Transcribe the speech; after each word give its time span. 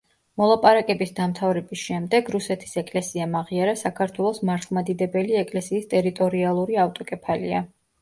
მოლაპარაკების 0.41 1.11
დამთავრების 1.19 1.83
შემდეგ 1.89 2.31
რუსეთის 2.37 2.73
ეკლესიამ 2.83 3.39
აღიარა 3.43 3.77
საქართველოს 3.83 4.43
მართლმადიდებელი 4.53 5.41
ეკლესიის 5.47 5.89
ტერიტორიალური 5.97 6.85
ავტოკეფალია. 6.91 7.67